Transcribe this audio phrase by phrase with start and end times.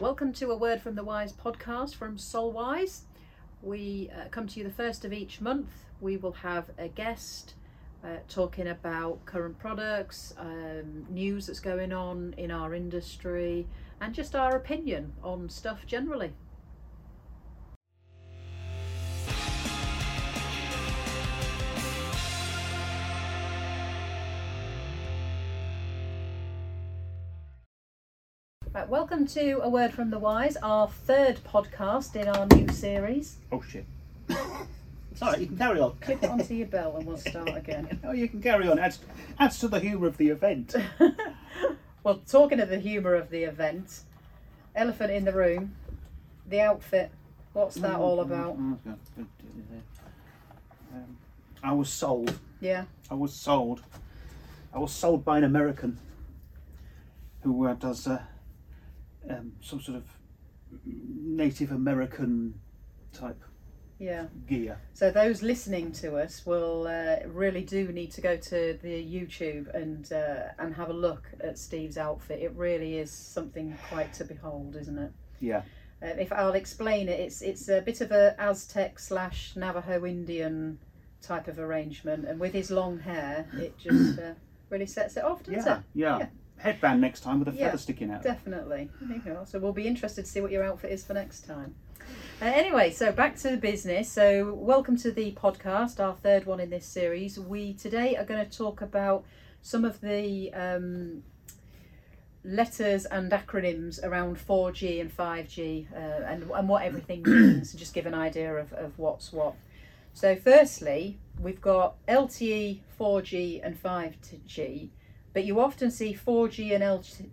[0.00, 3.02] Welcome to a Word from the Wise podcast from Solwise.
[3.62, 5.68] We uh, come to you the first of each month.
[6.00, 7.54] We will have a guest
[8.02, 13.68] uh, talking about current products, um, news that's going on in our industry,
[14.00, 16.32] and just our opinion on stuff generally.
[28.94, 33.38] Welcome to A Word from the Wise, our third podcast in our new series.
[33.50, 33.84] Oh shit.
[35.16, 35.96] Sorry, you can carry on.
[36.00, 37.98] Click it onto your bell and we'll start again.
[38.04, 38.78] Oh, you can carry on.
[38.78, 39.00] Adds,
[39.36, 40.76] adds to the humour of the event.
[42.04, 44.02] Well, talking of the humour of the event,
[44.76, 45.74] elephant in the room,
[46.46, 47.10] the outfit,
[47.52, 48.60] what's that all about?
[48.60, 49.26] Mm, mm, mm,
[50.92, 51.16] um,
[51.64, 52.38] I was sold.
[52.60, 53.82] Yeah, I was sold.
[54.72, 55.98] I was sold by an American
[57.42, 58.22] who uh, does uh,
[59.30, 60.04] um, some sort of
[60.84, 62.54] Native American
[63.12, 63.42] type
[63.98, 64.26] yeah.
[64.48, 64.78] gear.
[64.92, 69.74] So those listening to us will uh, really do need to go to the YouTube
[69.74, 72.42] and uh, and have a look at Steve's outfit.
[72.42, 75.12] It really is something quite to behold, isn't it?
[75.40, 75.62] Yeah.
[76.02, 80.78] Uh, if I'll explain it, it's it's a bit of a Aztec slash Navajo Indian
[81.22, 84.34] type of arrangement, and with his long hair, it just uh,
[84.68, 85.82] really sets it off, doesn't Yeah, it?
[85.94, 86.18] yeah.
[86.18, 86.26] Yeah.
[86.64, 88.22] Headband next time with a Yeah, feather sticking out.
[88.22, 88.88] Definitely.
[89.02, 89.44] There you go.
[89.46, 91.74] So we'll be interested to see what your outfit is for next time.
[92.40, 94.10] Uh, anyway, so back to the business.
[94.10, 97.38] So welcome to the podcast, our third one in this series.
[97.38, 99.24] We today are going to talk about
[99.60, 101.22] some of the um,
[102.44, 107.92] letters and acronyms around 4G and 5G uh, and, and what everything means, and just
[107.92, 109.54] give an idea of, of what's what.
[110.14, 114.88] So, firstly, we've got LTE, 4G, and 5G,
[115.34, 116.82] but you often see 4G and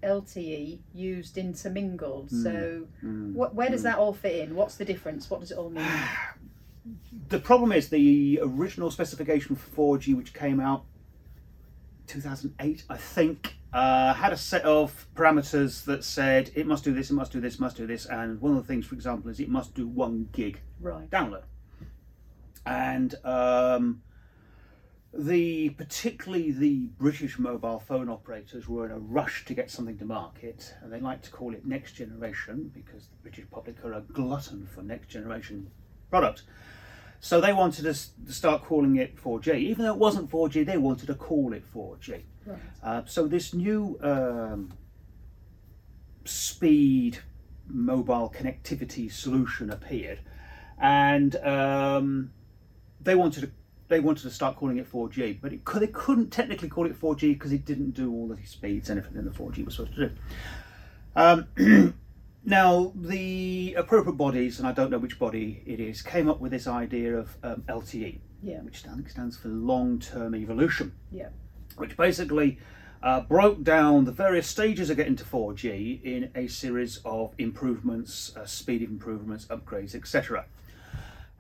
[0.02, 2.30] LTE used intermingled.
[2.32, 3.34] So, Mm.
[3.34, 4.56] what, where does that all fit in?
[4.56, 5.30] What's the difference?
[5.30, 5.86] What does it all mean?
[7.30, 10.84] The problem is the original specification for 4G, which came out
[12.08, 17.12] 2008, I think, uh, had a set of parameters that said it must do this,
[17.12, 19.40] it must do this, must do this, and one of the things, for example, is
[19.40, 21.08] it must do one gig Right.
[21.12, 21.44] download.
[22.66, 24.02] And um,
[25.14, 30.06] the particularly the British mobile phone operators were in a rush to get something to
[30.06, 34.02] market, and they like to call it next generation because the British public are a
[34.02, 35.70] glutton for next generation
[36.10, 36.44] product.
[37.20, 40.66] So they wanted us to start calling it 4G, even though it wasn't 4G.
[40.66, 42.22] They wanted to call it 4G.
[42.46, 42.60] Right.
[42.82, 44.74] Uh, so this new um,
[46.26, 47.20] speed
[47.68, 50.22] mobile connectivity solution appeared,
[50.80, 52.32] and um,
[53.00, 53.52] they wanted to
[53.92, 57.34] they wanted to start calling it 4G, but it, they couldn't technically call it 4G
[57.34, 60.16] because it didn't do all the speeds and everything that 4G was supposed to do.
[61.14, 61.94] Um,
[62.46, 66.52] now the appropriate bodies, and I don't know which body it is, came up with
[66.52, 68.62] this idea of um, LTE, Yeah.
[68.62, 71.28] which I stands for long-term evolution Yeah.
[71.76, 72.60] which basically
[73.04, 78.36] uh, broke down the various stages of getting to 4G in a series of improvements,
[78.38, 80.46] uh, speed improvements, upgrades, etc.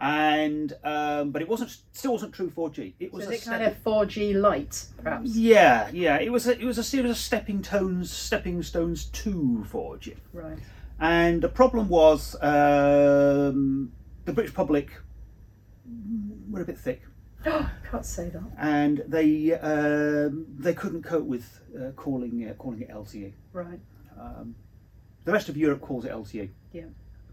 [0.03, 2.93] And um, but it wasn't still wasn't true 4G.
[2.99, 5.35] It was a it kind of 4G light, perhaps?
[5.35, 6.17] yeah, yeah.
[6.19, 10.17] It was a, it was a series of stepping stones, stepping stones to 4G.
[10.33, 10.57] Right.
[10.99, 13.91] And the problem was um,
[14.25, 14.89] the British public
[16.49, 17.01] were a bit thick
[17.43, 18.43] Can't say that.
[18.57, 23.33] and they um, they couldn't cope with uh, calling uh, calling it LTE.
[23.53, 23.79] Right.
[24.19, 24.55] Um,
[25.25, 26.49] the rest of Europe calls it LTE.
[26.71, 26.83] Yeah.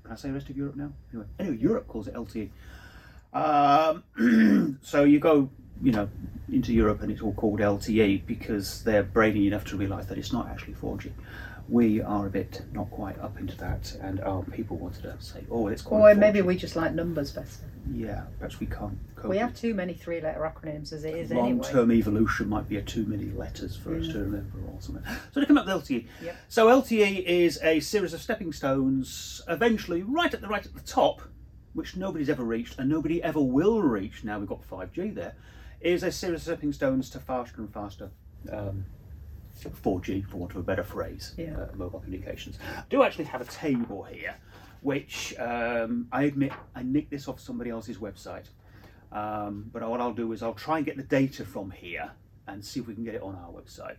[0.09, 0.91] Can I say rest of Europe now?
[1.13, 2.49] Anyway, anyway, Europe calls it LTE.
[3.35, 5.51] Um, so you go,
[5.83, 6.09] you know,
[6.51, 10.33] into Europe and it's all called LTE because they're brainy enough to realise that it's
[10.33, 11.11] not actually 4G.
[11.69, 15.45] We are a bit not quite up into that, and our people wanted to say,
[15.51, 17.49] "Oh, it's called." Or maybe we just like numbers better.
[17.93, 18.99] Yeah, perhaps we can't.
[19.17, 21.69] Cope We have too many three letter acronyms as it is long anyway.
[21.69, 25.05] term evolution might be a too many letters for us to remember or something.
[25.33, 26.07] So to come up with LTE.
[26.23, 26.37] Yep.
[26.49, 30.81] So LTE is a series of stepping stones, eventually right at the right at the
[30.81, 31.23] top,
[31.75, 34.25] which nobody's ever reached and nobody ever will reach.
[34.25, 35.35] Now we've got 5G there.
[35.81, 38.11] Is a series of stepping stones to faster and faster.
[38.51, 38.85] Um,
[39.65, 41.57] 4G, for want of a better phrase, Yeah.
[41.59, 42.59] uh, mobile communications.
[42.77, 44.35] I do actually have a table here,
[44.83, 48.47] which um, I admit I nicked this off somebody else's website.
[49.11, 52.11] Um, but what I'll do is I'll try and get the data from here
[52.47, 53.99] and see if we can get it on our website.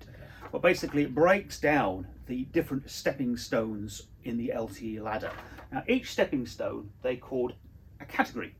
[0.52, 5.32] But basically, it breaks down the different stepping stones in the LTE ladder.
[5.72, 7.54] Now, each stepping stone they called
[8.00, 8.56] a category.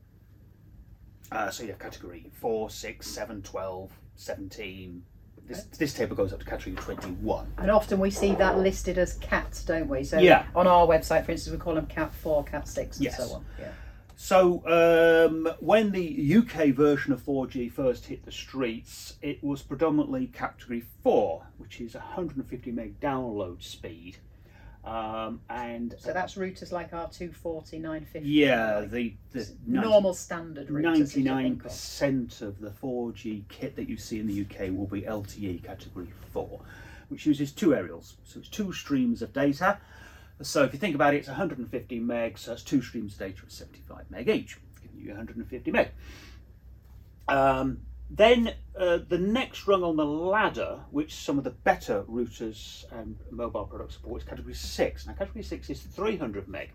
[1.32, 5.02] Uh, so you have category 4, 6, 7, 12, 17,
[5.50, 7.54] This, this table goes up to category 21.
[7.58, 10.04] And often we see that listed as cat, don't we?
[10.04, 10.46] So Yeah.
[10.54, 13.16] on our website, for instance, we call them cat four, cat six, and Yes.
[13.16, 13.44] so on.
[13.58, 13.72] Yeah.
[14.14, 16.00] So, um, when the
[16.36, 21.94] UK version of 4G first hit the streets, it was predominantly category 4, which is
[21.94, 24.18] 150 meg download speed.
[24.82, 28.28] Um, and So that's routers like our 240, 950.
[28.28, 31.00] yeah, the, the normal standard routers.
[31.02, 31.70] if you think of.
[31.70, 36.08] 99% of the 4G kit that you see in the UK will be LTE category
[36.32, 36.60] 4,
[37.08, 38.16] which uses two aerials.
[38.24, 39.78] So it's two streams of data.
[40.40, 43.42] So if you think about it, it's 150 meg, so it's two streams of data
[43.44, 45.90] at 75 meg each, giving you 150 meg.
[47.28, 52.84] Um, then uh, the next rung on the ladder, which some of the better routers
[52.92, 55.06] and mobile products support, is category 6.
[55.06, 56.70] Now, category 6 is 300 meg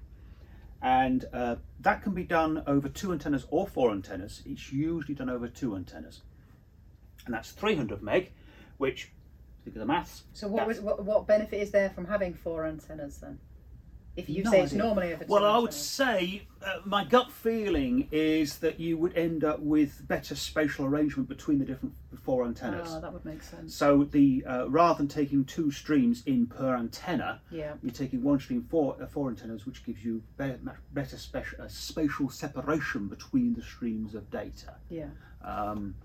[0.86, 4.44] and uh, that can be done over two antennas or four antennas.
[4.46, 6.22] It's usually done over two antennas,
[7.26, 8.32] and that's 300 meg,
[8.78, 9.12] which
[9.64, 10.24] think of the maths.
[10.34, 13.40] So what, was, what what benefit is there from having four antennas then?
[14.16, 17.30] If you No say it's normally over two Well, I would say uh, my gut
[17.32, 22.46] feeling is that you would end up with better spatial arrangement between the different four
[22.46, 22.90] antennas.
[22.92, 23.76] Ah, that would make sense.
[23.76, 27.74] So the uh, rather than taking two streams in per antenna, Yeah.
[27.84, 30.60] you're taking one stream for uh, four antennas, which gives you better,
[30.94, 34.76] better spec- uh, spatial separation between the streams of data.
[34.90, 35.08] Yeah.
[35.44, 35.96] Um,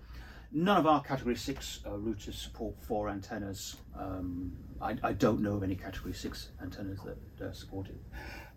[0.51, 3.77] none of our Category 6 uh, routers support four antennas.
[3.97, 4.51] Um,
[4.81, 8.01] I, I don't know of any Category 6 antennas that uh, support it.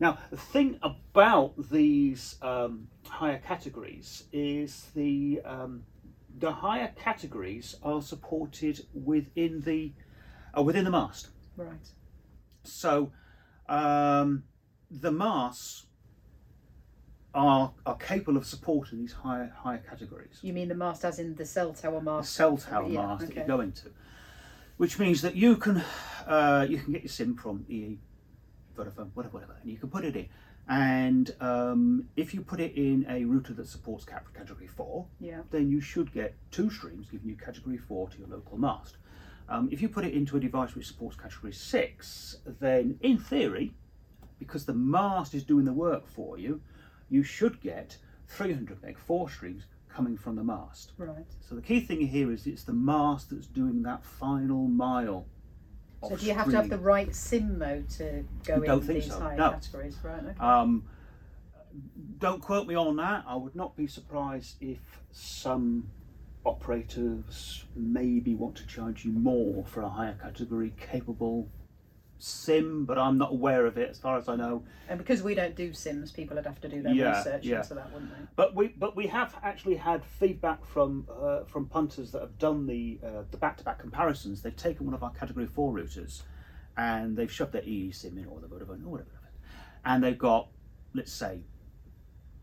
[0.00, 5.84] Now, the thing about these um, higher categories is the, um,
[6.38, 9.92] the higher categories are supported within the,
[10.56, 11.28] uh, within the mast.
[11.56, 11.88] Right.
[12.64, 13.12] So
[13.68, 14.44] um,
[14.90, 15.86] the masts
[17.34, 21.34] are, are capable of supporting these higher, higher categories You mean the mast as in
[21.34, 22.32] the cell tower mast?
[22.32, 23.88] cell tower Yeah, mast that you're going to,
[24.76, 25.82] which means that you can
[26.26, 27.98] uh, you can get your SIM from EE,
[28.76, 30.28] Vodafone, whatever, whatever, and you can put it in.
[30.66, 35.42] And um, if you put it in a router that supports category four, Yeah.
[35.50, 38.96] then you should get two streams giving you category four to your local mast.
[39.46, 43.74] Um, if you put it into a device which supports category six, then in theory,
[44.38, 46.62] because the mast is doing the work for you,
[47.14, 47.96] you should get
[48.26, 50.92] 300 meg four streams coming from the mast.
[50.98, 51.24] Right.
[51.40, 55.26] So the key thing here is it's the mast that's doing that final mile.
[56.02, 59.06] So do you have to have the right SIM mode to go Don't in these
[59.06, 59.50] so, higher no.
[59.52, 59.96] categories?
[60.02, 60.24] Right.
[60.24, 60.38] Okay.
[60.40, 60.84] Um,
[62.18, 63.24] don't quote me on that.
[63.26, 64.80] I would not be surprised if
[65.12, 65.88] some
[66.44, 71.48] operators maybe want to charge you more for a higher category capable
[72.18, 74.64] SIM, but I'm not aware of it as far as I know.
[74.88, 77.58] and because we don't do SIMs, people would have to do their Yeah, research yeah.
[77.58, 78.24] into that, wouldn't they?
[78.36, 82.66] But we but we have actually had feedback from uh, from punters that have done
[82.66, 84.42] the uh, the back to back comparisons.
[84.42, 86.22] They've taken one of our category four routers,
[86.76, 89.10] and they've shoved their EE sim in or the Vodafone or whatever,
[89.84, 90.48] and they've got
[90.94, 91.40] let's say.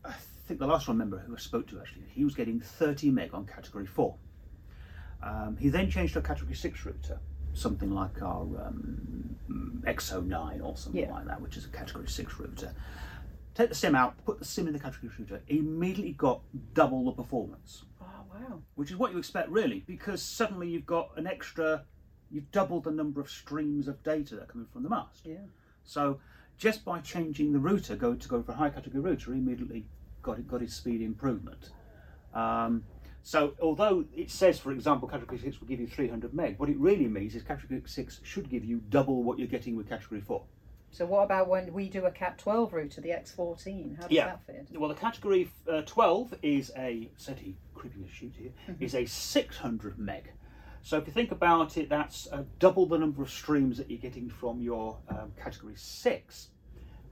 [0.04, 0.14] I
[0.48, 3.34] think the last one member who I spoke to actually, he was getting 30 meg
[3.34, 4.16] on category 4.
[5.24, 7.20] Um, he then changed to a category 6 router,
[7.54, 9.36] something like our um,
[9.86, 11.12] XO9 or something Yeah.
[11.14, 12.74] like that, which is a category 6 router.
[13.54, 16.42] Take the sim out, put the sim in the category router, immediately got
[16.74, 18.62] double the performance, Oh wow.
[18.76, 21.84] which is what you expect really, because suddenly you've got an extra,
[22.32, 25.26] you've doubled the number of streams of data that are coming from the mast.
[25.26, 25.36] Yeah.
[25.84, 26.20] So
[26.58, 29.86] just by changing the router, go to go for a high category router, immediately
[30.22, 31.72] got it, got his speed improvement.
[32.34, 32.86] Um,
[33.24, 36.78] so although it says, for example, category six will give you 300 meg, what it
[36.78, 40.44] really means is category six should give you double what you're getting with category four.
[40.94, 43.96] So what about when we do a Cat 12 router, the X14?
[43.96, 44.26] How does Yeah.
[44.26, 44.68] that fit?
[44.78, 49.98] Well, the category uh, 12 is a SETI creeping a shoot here is a 600
[49.98, 50.32] meg.
[50.84, 54.00] So if you think about it, that's uh, double the number of streams that you're
[54.02, 56.50] getting from your um, category six.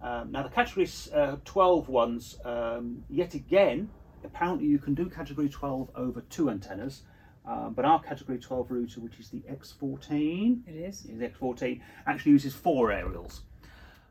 [0.01, 3.89] Um, now the category uh, 12 ones, um, yet again,
[4.24, 7.04] apparently you can do category 12 over two antennas,
[7.46, 11.04] um, but our category 12 router, which is the X14, It is.
[11.04, 13.42] the X14 actually uses four aerials.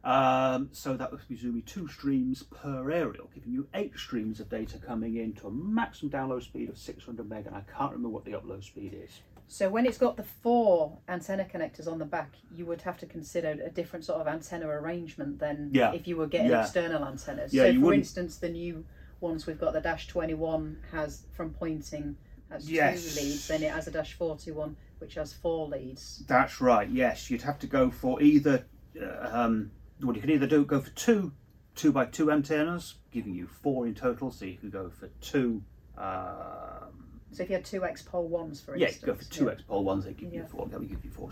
[0.04, 4.78] Um, so that would presumably two streams per aerial, giving you eight streams of data
[4.78, 8.24] coming in to a maximum download speed of 600 meg, and I can't remember what
[8.24, 9.10] the upload speed is.
[9.50, 13.06] So when it's got the four antenna connectors on the back, you would have to
[13.06, 15.92] consider a different sort of antenna arrangement than Yeah.
[15.92, 16.62] if you were getting Yeah.
[16.62, 17.52] external antennas.
[17.52, 18.84] Yeah, so for wouldn't- instance, the new
[19.20, 22.16] ones we've got, the Dash 21 has from Poynting
[22.50, 23.14] has Yes.
[23.14, 26.24] two leads, then it has a Dash 41 which has four leads.
[26.26, 26.88] That's right.
[26.88, 28.66] Yes, you'd have to go for either.
[29.00, 29.70] Uh, um,
[30.02, 31.32] well, you could either do go for two
[31.74, 34.30] two by two antennas, giving you four in total.
[34.32, 35.62] So you could go for two
[35.96, 39.50] um, So if you had two X pole ones, for yeah, instance, go for two
[39.50, 40.04] X pole ones.
[40.04, 40.66] They give you four.
[40.66, 41.30] They will give you four,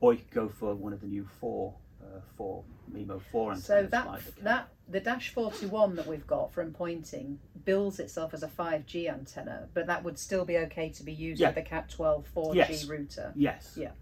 [0.00, 3.64] or you could go for one of the new four, uh, four Mimo four antennas.
[3.66, 8.32] So that like that the Dash forty one that we've got from Poynting bills itself
[8.34, 11.48] as a five G antenna, but that would still be okay to be used Yeah.
[11.48, 12.84] with the Cat 12 4 G Yes.
[12.84, 13.32] router.
[13.34, 13.74] Yes.
[13.76, 13.92] Yeah.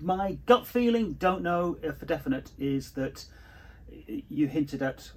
[0.00, 3.26] My gut feeling, don't know if for definite, is that
[4.28, 5.10] you hinted at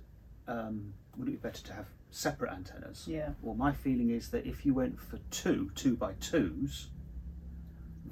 [0.47, 3.05] um, would it be better to have separate antennas?
[3.07, 3.29] Yeah.
[3.41, 6.89] Well, my feeling is that if you went for two, two by twos,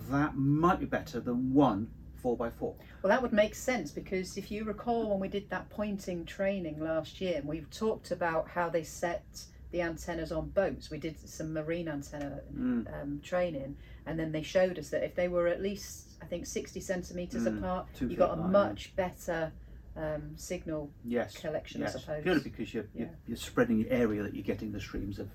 [0.09, 1.89] that might be better than one
[2.21, 2.75] four by four.
[3.01, 6.79] Well, that would make sense because if you recall when we did that Poynting training
[6.79, 9.23] last year, we talked about how they set
[9.71, 10.89] the antennas on boats.
[10.91, 13.01] We did some marine antenna Mm.
[13.01, 16.45] um, training, and then they showed us that if they were at least, I think,
[16.45, 18.47] 60 centimetres Mm, apart, two you got a yeah.
[18.47, 19.51] much better
[19.95, 21.35] um, signal Yes.
[21.37, 21.95] collection, yes.
[21.95, 22.23] I suppose.
[22.23, 25.29] Purely because you're, you're, you're spreading the area that you're getting the streams of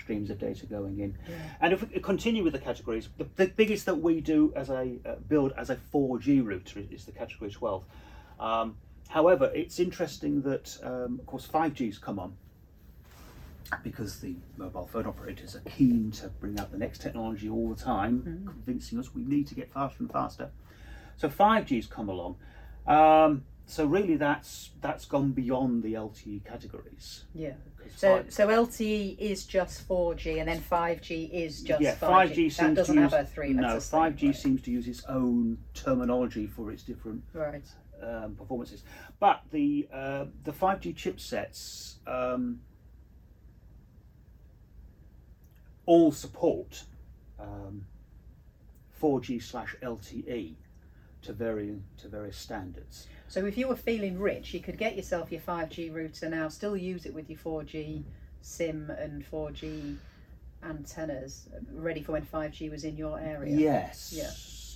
[0.00, 1.16] streams of data going in.
[1.28, 1.36] Yeah.
[1.60, 4.96] And if we continue with the categories, the, the biggest that we do as a
[5.04, 7.84] uh, build as a 4G router is, the category 12.
[8.38, 8.76] Um,
[9.08, 12.36] however, it's interesting that, um, of course, 5G's come on
[13.82, 17.80] because the mobile phone operators are keen to bring out the next technology all the
[17.80, 20.50] time, convincing us we need to get faster and faster.
[21.16, 22.36] So 5G's come along.
[22.86, 27.24] Um, so really, that's that's gone beyond the LTE categories.
[27.34, 27.52] Yeah.
[27.96, 31.98] So, five- so LTE is just 4G, and then 5G is just yeah, 5G.
[32.00, 33.52] 5G that seems doesn't to have use, a three.
[33.52, 34.36] no, That's a thing, 5G right.
[34.36, 37.64] seems to use its own terminology for its different Right.
[38.02, 38.82] um, performances.
[39.18, 42.60] But the uh, the 5G chipsets um,
[45.86, 46.84] all support
[47.40, 47.86] um,
[49.02, 50.54] 4G slash LTE
[51.22, 53.06] to varying to various standards.
[53.28, 56.76] So if you were feeling rich, you could get yourself your 5G router now, still
[56.76, 58.02] use it with your 4G
[58.42, 59.96] SIM and 4G
[60.62, 63.56] antennas, ready for when 5G was in your area.
[63.56, 64.12] Yes.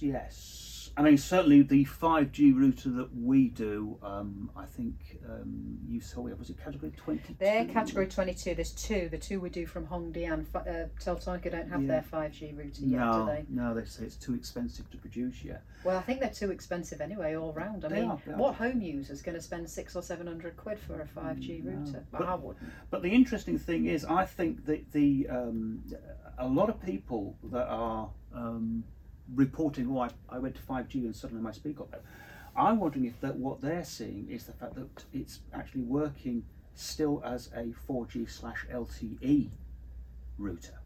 [0.01, 0.13] Yeah.
[0.13, 0.64] Yes.
[0.97, 6.29] I mean, certainly the 5G router that we do, um, I think um, you saw,
[6.29, 7.35] it, was it category 22?
[7.41, 8.55] They're category 22.
[8.55, 9.09] There's two.
[9.09, 10.47] The two we do from Hongdian.
[10.55, 11.89] Uh, Teltonika don't have Yeah.
[11.89, 13.45] their 5G router yet, No, do they?
[13.49, 15.65] no, they say it's too expensive to produce yet.
[15.83, 17.85] Well, I think they're too expensive anyway, all round.
[17.85, 18.37] I They mean, are, they are.
[18.37, 21.73] what home is going to spend six or seven hundred quid for a 5G No.
[21.73, 22.05] router?
[22.13, 22.71] But- I wouldn't.
[22.91, 25.83] But the interesting thing is, I think that the um,
[26.39, 28.85] a lot of people that are um,
[29.35, 32.03] reporting, "Oh, I, I went to five G and suddenly my speed got better."
[32.57, 37.21] I'm wondering if that what they're seeing is the fact that it's actually working still
[37.25, 39.49] as a 4G slash LTE
[40.39, 40.79] router,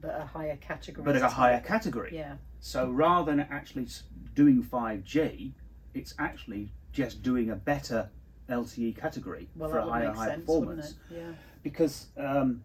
[0.00, 1.04] But a higher category.
[1.04, 2.10] but at a higher category.
[2.14, 2.34] Yeah.
[2.60, 3.86] So rather than actually
[4.34, 5.52] doing 5G,
[5.94, 8.10] it's actually just doing a better
[8.50, 10.94] LTE category Well, for a higher, higher sense, performance.
[11.10, 11.32] Yeah.
[11.62, 12.62] because um,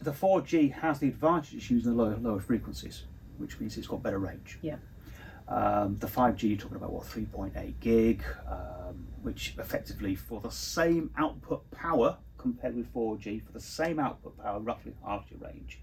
[0.00, 3.04] the 4G has the advantage it's using the lower, lower frequencies,
[3.40, 4.58] which means it's got better range.
[4.62, 4.76] Yeah.
[5.48, 11.10] Um, the 5G, you're talking about what 3.8 gig, um, which effectively for the same
[11.16, 15.80] output power compared with 4G, for the same output power, roughly half your range.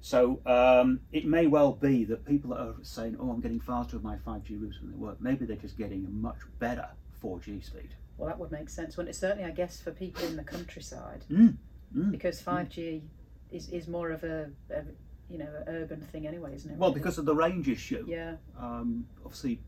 [0.00, 3.96] So um, it may well be that people that are saying, "Oh, I'm getting faster
[3.96, 6.88] with my 5G router than they were," maybe they're just getting a much better
[7.22, 7.90] 4G speed.
[8.18, 9.18] Well, that would make sense, wouldn't it?
[9.18, 11.56] Certainly, I guess, for people in the countryside, Mm,
[11.96, 12.10] mm.
[12.10, 13.02] because 5G
[13.52, 14.82] is, is more of a, a
[15.32, 16.78] you know an urban thing anyway, isn't it?
[16.78, 17.00] Well, really?
[17.00, 18.04] because of the range issue.
[18.06, 19.60] yeah, um, obviously,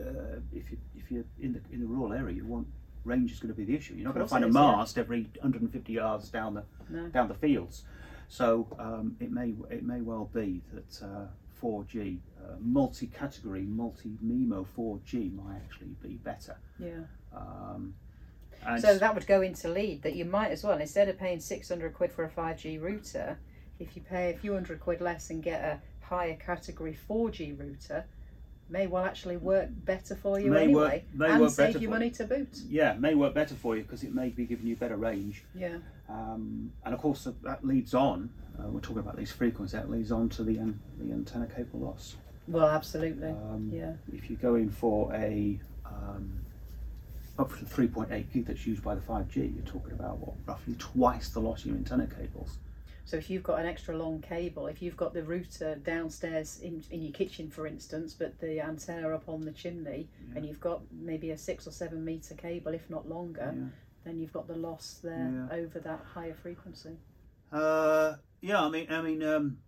[0.00, 2.66] uh, if you if you're in the in the rural area, you want
[3.04, 3.94] range is going to be the issue.
[3.94, 4.60] You're not going to find it a is, yeah.
[4.60, 7.84] mast every 150 yards down the no, down the fields.
[8.28, 11.26] So um, it may it may well be that uh,
[11.62, 16.56] 4G, uh, multi-category, multi-MIMO 4G might actually be better.
[16.78, 17.04] yeah.
[17.34, 17.94] Um,
[18.66, 21.40] and So that would go into lead that you might as well instead of paying
[21.40, 23.38] 600 quid for a 5G router,
[23.78, 28.04] if you pay a few hundred quid less and get a higher category 4G router,
[28.68, 31.88] may well actually work better for you May work- anyway, may and work save you
[31.88, 32.56] money to boot.
[32.68, 35.44] yeah, may work better for you because it may be giving you better range.
[35.54, 38.30] Yeah, Um, and of course, that- that leads on.
[38.58, 39.72] Uh, we're talking about these frequencies.
[39.72, 42.16] That leads on to the an, the antenna cable loss.
[42.48, 43.30] well, absolutely.
[43.30, 46.40] Um, yeah, If you go in for a um,
[47.38, 51.30] up to 3.8 gig that's used by the 5G, you're talking about what roughly twice
[51.30, 52.58] the loss of your antenna cables.
[53.04, 56.84] So if you've got an extra long cable, if you've got the router downstairs in,
[56.90, 60.82] in your kitchen, for instance, but the antenna up on the chimney, and you've got
[60.92, 63.68] maybe a six or seven meter cable, if not longer, Yeah.
[64.04, 65.56] then you've got the loss there Yeah.
[65.56, 66.96] over that higher frequency.
[67.50, 69.58] Uh, yeah, I mean, I mean, um,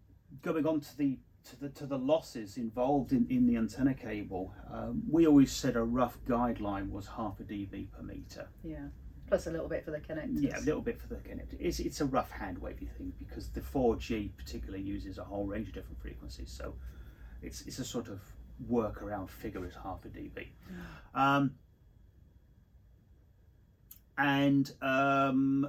[0.43, 4.55] going on to the to the to the losses involved in, in the antenna cable,
[4.73, 8.49] um, we always said a rough guideline was half a dB per meter.
[8.63, 8.87] Yeah.
[9.35, 10.43] Plus a little bit for the connectors.
[10.43, 11.57] Yeah, a little bit for the connector.
[11.59, 15.67] It's it's a rough hand wavy thing because the 4G particularly uses a whole range
[15.67, 16.55] of different frequencies.
[16.57, 16.77] So
[17.43, 18.21] it's it's a sort of
[18.71, 20.47] workaround figure is half a dB.
[21.17, 21.57] Um,
[24.17, 25.69] and um,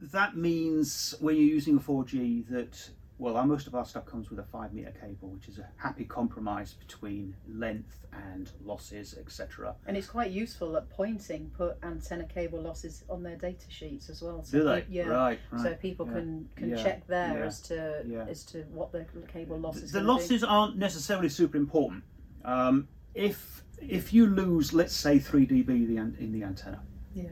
[0.00, 2.90] that means when you're using a 4G that
[3.20, 5.68] well, our, most of our stuff comes with a five meter cable, which is a
[5.76, 9.74] happy compromise between length and losses, etc.
[9.86, 14.22] And it's quite useful at Poynting put antenna cable losses on their data sheets as
[14.22, 14.42] well.
[14.42, 14.86] So Do they?
[14.88, 15.08] Yeah.
[15.08, 15.62] Right, right.
[15.62, 16.12] So people yeah.
[16.14, 19.92] can can Yeah, check there yeah, as to as to what the cable loss is.
[19.92, 20.22] the gonna be.
[20.22, 22.02] losses aren't necessarily super important.
[22.42, 26.80] Um, if if you lose, let's say, three dB the an- in the antenna,
[27.14, 27.24] Yeah.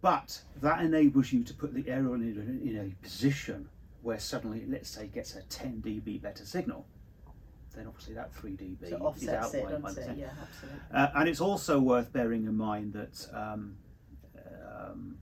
[0.00, 3.68] but that enables you to put the aerial in a position
[4.06, 6.86] where suddenly, let's say, gets a 10 dB better signal,
[7.74, 10.16] then obviously that 3 dB So is offsets it, by the it?
[10.16, 10.80] Yeah, absolutely.
[10.94, 13.74] Uh, and it's also worth bearing in mind that um,
[14.64, 15.18] um,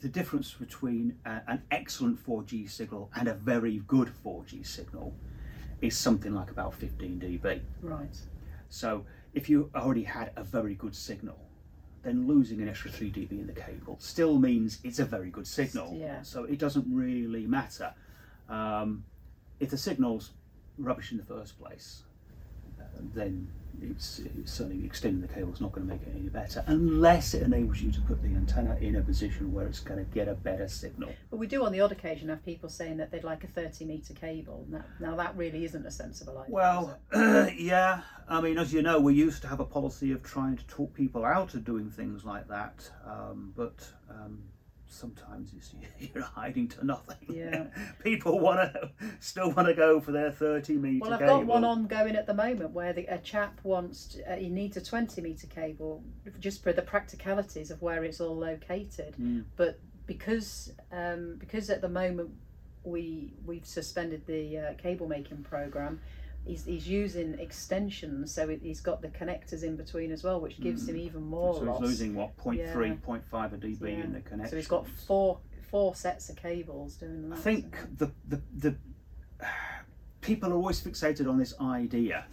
[0.00, 5.14] the difference between a, an excellent 4G signal and a very good 4G signal
[5.80, 7.60] is something like about 15 dB.
[7.80, 8.18] Right.
[8.70, 11.38] So if you already had a very good signal,
[12.06, 15.46] then losing an extra 3 dB in the cable still means it's a very good
[15.46, 15.92] signal.
[15.92, 16.22] Yeah.
[16.22, 17.92] So it doesn't really matter.
[18.48, 19.04] Um,
[19.58, 20.30] if the signal's
[20.78, 22.04] rubbish in the first place,
[22.80, 23.48] uh, then
[23.82, 27.34] it's, it's certainly extending the cable is not going to make it any better unless
[27.34, 30.28] it enables you to put the antenna in a position where it's going to get
[30.28, 31.10] a better signal.
[31.30, 33.84] But we do on the odd occasion have people saying that they'd like a 30
[33.84, 34.66] metre cable.
[34.68, 36.54] Now, now that really isn't a sensible idea.
[36.54, 36.98] Well,
[37.56, 38.02] yeah.
[38.28, 40.94] I mean, as you know, we used to have a policy of trying to talk
[40.94, 44.42] people out of doing things like that, um, but um,
[44.88, 45.74] sometimes it's,
[46.14, 47.16] you're hiding to nothing.
[47.28, 47.66] Yeah.
[48.02, 48.90] people want to
[49.20, 51.00] still want to go for their thirty meter.
[51.02, 51.38] Well, I've cable.
[51.38, 54.76] got one ongoing at the moment where the, a chap wants, to, uh, he needs
[54.76, 56.02] a 20 metre cable
[56.38, 59.14] just for the practicalities of where it's all located.
[59.20, 59.44] Mm.
[59.56, 62.30] But because um, because at the moment
[62.84, 66.00] we we've suspended the uh, cable making program,
[66.46, 70.60] he's, he's using extensions, so it, he's got the connectors in between as well, which
[70.60, 71.58] gives him even more Mm.
[71.58, 71.80] So loss.
[71.80, 72.74] he's losing what 0.3, Yeah.
[72.74, 74.04] 0.5 a dB Yeah.
[74.04, 74.50] in the connection.
[74.50, 75.38] So he's got four
[75.70, 77.38] four sets of cables doing that.
[77.38, 78.76] I think the, the the
[80.20, 82.24] people are always fixated on this idea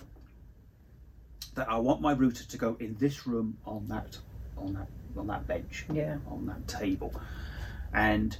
[1.55, 4.17] that I want my router to go in this room on that
[4.57, 4.87] on that
[5.17, 6.17] on that bench Yeah.
[6.29, 7.13] on that table,
[7.93, 8.37] and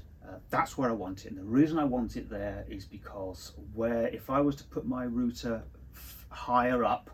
[0.50, 1.32] that's where I want it.
[1.32, 4.86] And the reason I want it there is because where if I was to put
[4.86, 5.64] my router
[5.96, 7.10] f- higher up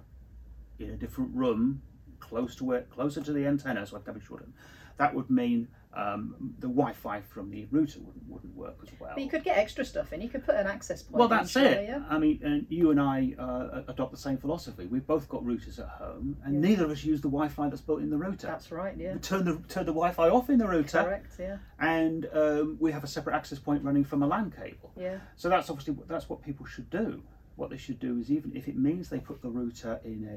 [0.79, 1.82] in a different room,
[2.19, 4.53] close to where closer to the antenna, so I have to shorten,
[4.97, 9.12] that would mean um, the Wi-Fi from the router wouldn't, wouldn't work as well.
[9.15, 10.21] But you could get extra stuff in.
[10.21, 11.17] You could put an access point.
[11.17, 11.88] Well, that's it.
[11.88, 12.04] Yeah.
[12.10, 14.86] I mean, and you and I uh, adopt the same philosophy.
[14.86, 16.69] We've both got routers at home, and Yeah.
[16.69, 18.45] neither of us use the Wi-Fi that's built in the router.
[18.47, 18.95] That's right.
[18.97, 19.13] Yeah.
[19.13, 21.34] We turn the turn the Wi-Fi off in the router, Correct.
[21.39, 21.58] Yeah.
[21.80, 24.91] and um, we have a separate access point running from a LAN cable.
[24.95, 25.17] Yeah.
[25.38, 27.23] So that's obviously that's what people should do.
[27.56, 30.30] What they should do is even if it means they put the router in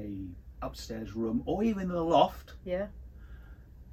[0.61, 2.87] a upstairs room or even in the loft, Yeah.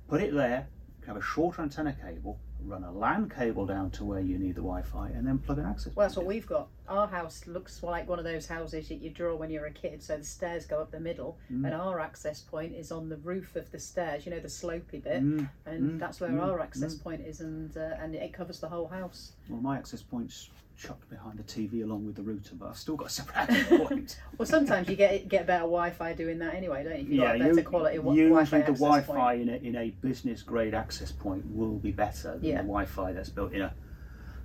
[0.09, 0.67] put it there,
[1.07, 4.61] have a shorter antenna cable, run a LAN cable down to where you need the
[4.61, 5.95] Wi-Fi, and then plug an access.
[5.95, 6.29] Well, that's what in.
[6.29, 6.69] we've got.
[6.91, 10.03] Our house looks like one of those houses that you draw when you're a kid.
[10.03, 11.65] So the stairs go up the middle, Mm.
[11.67, 14.27] and our access point is on the roof of the stairs.
[14.27, 17.41] You know, the slopey bit, Mm, and mm, that's where mm, our access point is,
[17.41, 19.33] and uh, and it covers the whole house.
[19.49, 22.97] Well, my access point's chucked behind the TV along with the router, but I've still
[22.97, 24.19] got a separate access point.
[24.39, 27.21] Well, sometimes you get get better Wi-Fi doing that anyway, don't you?
[27.21, 29.43] Got a better quality wi- usually the Wi-Fi point.
[29.43, 32.57] in a, in a business grade access point will be better than Yeah.
[32.63, 33.73] the Wi-Fi that's built in a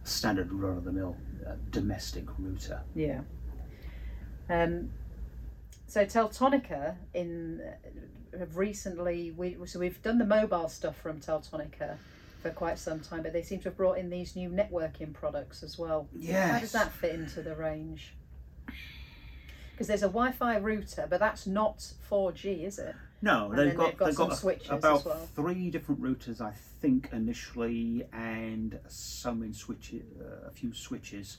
[0.04, 1.16] standard run-of-the-mill
[1.72, 2.82] domestic router.
[2.94, 3.22] Yeah.
[4.50, 4.92] Um,
[5.88, 11.98] so Teltonika in uh, have recently we so we've done the mobile stuff from Teltonika
[12.42, 15.64] for quite some time, but they seem to have brought in these new networking products
[15.64, 16.08] as well.
[16.16, 16.54] Yeah.
[16.54, 18.14] How does that fit into the range?
[19.72, 21.80] Because there's a Wi-Fi router, but that's not
[22.10, 22.96] 4G, is it?
[23.22, 25.30] No, And they've got they've got they've some got switches as about well.
[25.36, 31.38] three different routers, I think, initially, and some in switch uh, a few switches.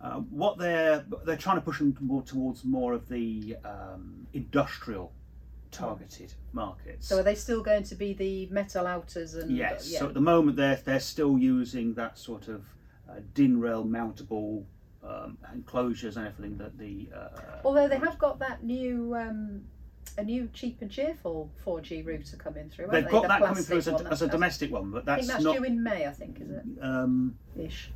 [0.00, 5.12] Uh, what they're they're trying to push them more towards more of the um, industrial
[5.70, 7.08] targeted markets.
[7.08, 9.90] So are they still going to be the metal outers and yes.
[9.90, 10.00] yeah.
[10.00, 12.64] So at the moment they're they're still using that sort of
[13.08, 14.64] uh, DIN rail mountable
[15.02, 17.08] um, enclosures and everything that the.
[17.14, 19.62] Uh, Although they have got that new um,
[20.16, 22.88] a new cheap and cheerful 4G router coming through.
[22.90, 23.28] They've got they?
[23.28, 25.44] The that coming through as a, as a domestic one, but I that's think that's
[25.44, 25.56] not.
[25.56, 26.62] due in May, I think, is it?
[26.80, 27.90] Um, Ish.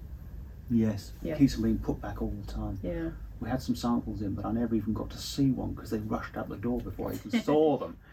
[0.70, 1.36] Yes, Yeah.
[1.36, 2.78] keeps on being put back all the time.
[2.82, 3.10] Yeah.
[3.40, 5.98] We had some samples in, but I never even got to see one because they
[5.98, 7.96] rushed out the door before I even saw them.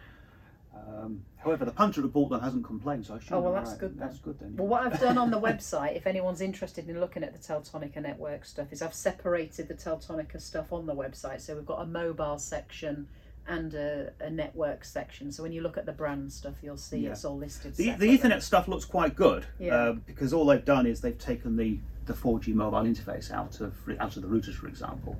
[0.87, 3.33] Um, however, the punter who bought them hasn't complained, so I should.
[3.33, 4.55] Oh, well, that's good That's good then.
[4.55, 8.01] Well, what I've done on the website, if anyone's interested in looking at the Teltonika
[8.01, 11.41] network stuff, is I've separated the Teltonika stuff on the website.
[11.41, 13.07] So we've got a mobile section
[13.47, 15.31] and a, a network section.
[15.31, 17.11] So when you look at the brand stuff, you'll see Yeah.
[17.11, 17.75] it's all listed.
[17.75, 18.17] The, the.
[18.17, 19.75] Ethernet stuff looks quite good Yeah.
[19.75, 23.73] uh, because all they've done is they've taken the, the 4G mobile interface out of
[23.99, 25.15] out of the routers, for example.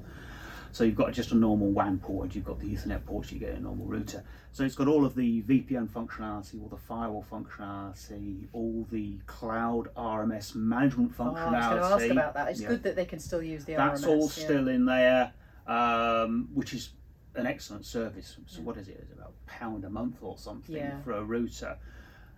[0.72, 3.52] So you've got just a normal WAN port, you've got the Ethernet ports you get
[3.56, 4.24] a normal router.
[4.52, 9.88] So it's got all of the VPN functionality, all the firewall functionality, all the cloud
[9.96, 11.70] RMS management Oh, I was functionality.
[11.70, 12.48] going to ask about that.
[12.50, 12.68] It's Yeah.
[12.68, 14.08] good that they can still use the That's RMS.
[14.08, 14.28] all yeah.
[14.46, 15.34] still in there,
[15.66, 16.90] um, which is
[17.36, 18.38] an excellent service.
[18.48, 18.66] So Yeah.
[18.66, 18.98] what is it?
[19.02, 21.02] It's about a pound a month or something Yeah.
[21.02, 21.78] for a router.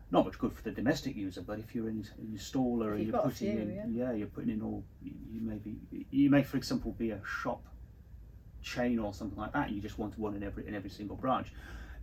[0.09, 3.21] Not much good for the domestic user, but if you're an an installer and you're
[3.21, 4.13] putting few, in, yeah.
[4.13, 4.83] you're putting in all.
[5.01, 5.75] You you may be,
[6.11, 7.61] you may, for example, be a shop
[8.61, 9.67] chain or something like that.
[9.67, 11.51] And you just want one in every in every single branch.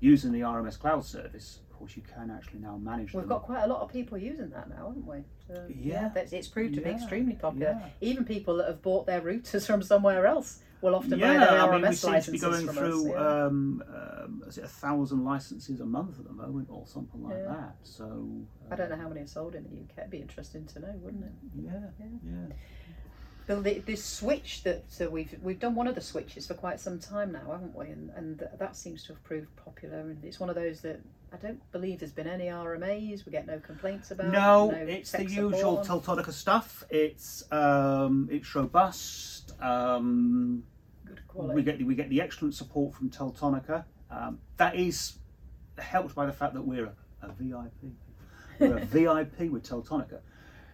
[0.04, 3.28] Using the RMS cloud service, of course, you can actually now manage We've them.
[3.30, 5.24] got quite a lot of people using that now, haven't we?
[5.48, 6.10] So, Yeah.
[6.14, 7.78] that's, it's proved to be extremely popular.
[7.80, 7.88] yeah.
[8.02, 11.58] Even people that have bought their routers from somewhere else will often buy yeah, their
[11.58, 13.16] I RMS mean, we seem to be going through, us.
[13.16, 13.44] Yeah.
[13.46, 17.38] um, um, is it a thousand licenses a month at the moment, or something like
[17.38, 17.46] Yeah.
[17.54, 17.76] that?
[17.82, 19.96] So I don't know how many are sold in the UK.
[20.00, 21.32] It'd be interesting to know, wouldn't it?
[21.56, 21.80] Yeah,
[22.22, 22.54] Yeah.
[23.46, 27.52] This switch that we've we've done one of the switches for quite some time now,
[27.52, 27.86] haven't we?
[27.86, 29.98] And and that seems to have proved popular.
[30.00, 31.00] And it's one of those that
[31.34, 33.26] I don't believe there's been any RMAs.
[33.26, 34.30] We get no complaints about.
[34.30, 35.82] No, it's the usual.
[35.84, 36.84] Teltonika stuff.
[36.90, 39.60] It's um, it's robust.
[39.60, 40.62] Um,
[41.04, 41.54] Good quality.
[41.54, 43.84] we get the, we get the excellent support from Teltonika.
[44.10, 45.18] Um, that is
[45.78, 46.94] helped by the fact that we're a,
[47.26, 47.72] a VIP.
[48.60, 50.20] We're a VIP with Teltonika,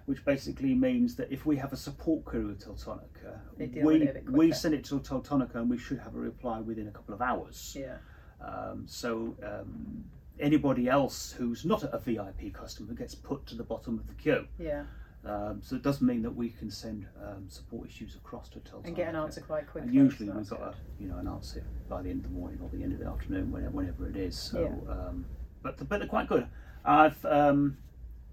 [0.06, 4.00] which basically means that if we have a support query with Teltonika, They deal with
[4.00, 6.60] we it a bit we send it to Teltonika and we should have a reply
[6.60, 7.76] within a couple of hours.
[7.78, 7.96] yeah.
[8.40, 10.04] Um, so um,
[10.38, 14.46] anybody else who's not a VIP customer gets put to the bottom of the queue.
[14.58, 14.84] Yeah.
[15.22, 18.86] Um, so it does mean that we can send um, support issues across to Teltonika.
[18.86, 19.88] And get an answer quite quickly.
[19.88, 22.58] And usually we've got a, you know an answer by the end of the morning
[22.62, 24.34] or the end of the afternoon, whenever, whenever it is.
[24.34, 25.26] So, um,
[25.62, 26.46] but but they're quite good.
[26.86, 27.76] I've um,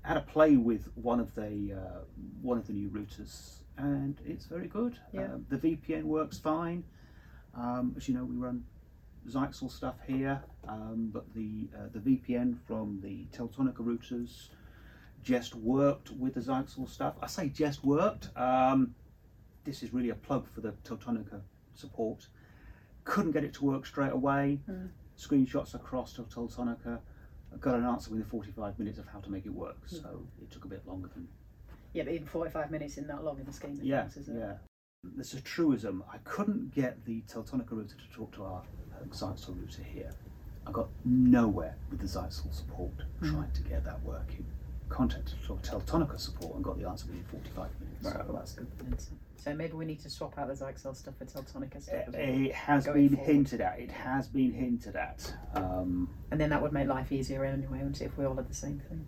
[0.08, 2.00] had a play with one of the uh,
[2.42, 4.98] one of the new routers, and it's very good.
[5.12, 5.26] Yeah.
[5.26, 6.86] Um, the VPN works fine.
[7.54, 8.64] Um, as you know, we run
[9.30, 14.48] Zyxel stuff here, um, but the uh, the VPN from the Teltonika routers
[15.24, 17.16] just worked with the Zyxel stuff.
[17.22, 18.30] I say just worked.
[18.38, 18.96] Um,
[19.66, 21.42] this is really a plug for the Teltonika
[21.74, 22.28] support.
[23.04, 24.62] Couldn't get it to work straight away.
[24.70, 24.90] Mm.
[25.20, 27.00] Screenshots across to Teltonika.
[27.60, 29.78] Got an answer within 45 minutes of how to make it work.
[29.88, 31.28] So it took a bit longer than
[31.94, 34.30] Yeah, but even 45 minutes isn't that long in the scheme of yeah, things, is
[34.30, 34.38] it?
[34.38, 34.54] yeah.
[35.04, 36.04] There's a truism.
[36.12, 38.62] I couldn't get the Teltonika router to talk to our
[38.94, 40.12] uh, Zyxel router here.
[40.66, 43.30] I got nowhere with the Zyxel support Hmm.
[43.32, 44.46] trying to get that working.
[44.90, 48.06] Contacted Teltonika support and got the answer within 45 minutes.
[48.06, 48.68] Right, So well, that's good.
[49.38, 52.22] So maybe we need to swap out the Zyxel stuff for Teltonika stuff as well.
[52.22, 53.26] It has been forward.
[53.26, 53.80] hinted at.
[53.80, 55.34] It has been hinted at.
[55.54, 58.50] Um, And then that would make life easier anyway, wouldn't it, if we all had
[58.50, 59.06] the same thing?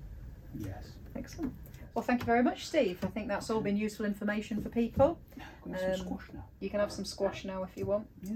[0.58, 0.92] yes.
[1.16, 1.54] Excellent.
[1.96, 3.00] Well, thank you very much, Steve.
[3.04, 5.20] I think that's all been useful information for people.
[5.66, 6.46] Um, squash now.
[6.60, 8.08] You can have some squash now if you want.
[8.24, 8.36] Yeah.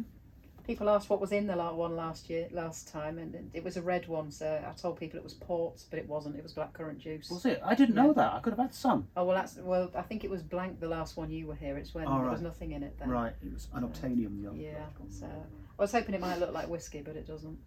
[0.65, 3.82] People asked what was in the one last year, last time, and it- was a
[3.82, 4.32] red one.
[4.32, 6.38] So I told people it was port, but it wasn't.
[6.38, 7.30] It was blackcurrant juice.
[7.30, 7.60] Was it?
[7.63, 8.04] I didn't Yeah.
[8.04, 8.34] know that.
[8.34, 9.08] I could have had some.
[9.17, 9.91] Oh well, that's well.
[9.93, 11.78] I think it was blank the last one you were here.
[11.78, 13.10] It's when Oh, there was nothing in it then.
[13.10, 13.34] Right.
[13.45, 14.41] It was unobtainium.
[14.41, 14.86] The other Yeah.
[15.10, 17.58] So I was hoping it might look like whiskey, but it doesn't.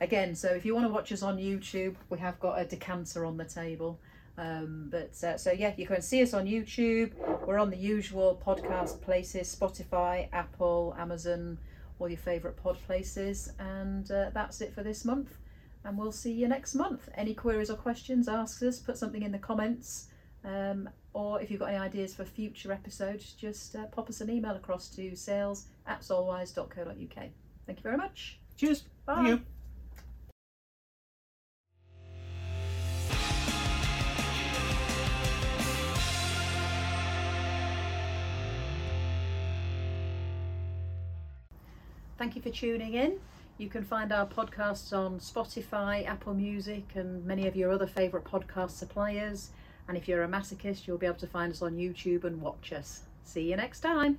[0.00, 3.26] Again, so if you want to watch us on YouTube, we have got a decanter
[3.26, 4.00] on the table.
[4.38, 7.12] Um, but uh, so yeah, you can see us on YouTube.
[7.46, 11.58] We're on the usual podcast places: Spotify, Apple, Amazon,
[12.00, 13.52] all your favourite pod places.
[13.58, 15.36] And uh, that's it for this month.
[15.84, 17.08] And we'll see you next month.
[17.14, 18.78] Any queries or questions, ask us.
[18.78, 20.08] Put something in the comments.
[20.44, 24.30] Um, or if you've got any ideas for future episodes, just uh, pop us an
[24.30, 27.28] email across to sales at solwise.co.uk.
[27.66, 28.38] Thank you very much.
[28.56, 28.84] Cheers.
[29.06, 29.40] Bye.
[42.20, 43.18] Thank you for tuning in.
[43.56, 48.26] You can find our podcasts on Spotify, Apple Music, and many of your other favourite
[48.26, 49.52] podcast suppliers.
[49.88, 52.74] And if you're a masochist, you'll be able to find us on YouTube and watch
[52.74, 53.04] us.
[53.24, 54.18] See you next time.